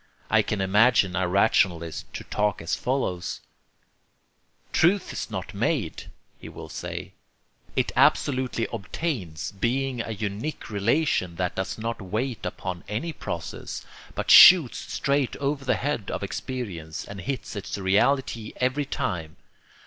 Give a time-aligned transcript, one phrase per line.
[0.31, 3.39] I can imagine a rationalist to talk as follows:
[4.73, 7.13] "Truth is not made," he will say;
[7.75, 13.85] "it absolutely obtains, being a unique relation that does not wait upon any process,
[14.15, 19.35] but shoots straight over the head of experience, and hits its reality every time.